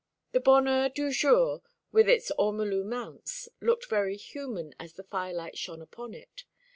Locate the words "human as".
4.17-4.93